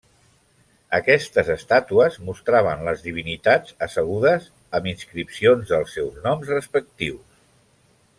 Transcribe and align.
Aquestes 0.97 1.49
estàtues 1.55 2.15
mostraven 2.29 2.81
les 2.87 3.03
divinitats 3.07 3.75
assegudes, 3.87 4.47
amb 4.79 4.89
inscripcions 4.93 5.75
dels 5.75 5.93
seus 5.99 6.17
noms 6.25 6.51
respectius. 6.59 7.45